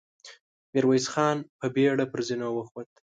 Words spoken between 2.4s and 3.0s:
وخوت.